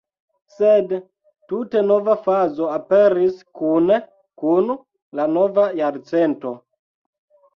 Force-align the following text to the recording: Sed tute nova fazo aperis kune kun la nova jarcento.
Sed 0.51 0.93
tute 1.51 1.81
nova 1.89 2.13
fazo 2.27 2.69
aperis 2.77 3.37
kune 3.59 3.99
kun 4.43 4.71
la 5.19 5.27
nova 5.35 5.67
jarcento. 5.81 6.55